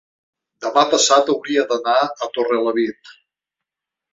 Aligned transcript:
demà 0.65 0.85
passat 0.93 1.29
hauria 1.33 1.65
d'anar 1.73 1.95
a 2.27 2.31
Torrelavit. 2.39 3.13